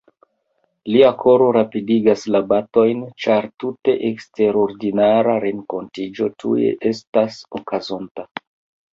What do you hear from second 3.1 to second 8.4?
ĉar tute eksterordinara renkontiĝo tuj estas okazonta.